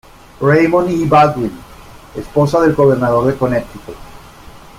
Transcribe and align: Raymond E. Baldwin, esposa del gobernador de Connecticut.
Raymond 0.39 0.89
E. 0.89 1.05
Baldwin, 1.07 1.51
esposa 2.15 2.59
del 2.59 2.73
gobernador 2.73 3.27
de 3.31 3.37
Connecticut. 3.37 3.95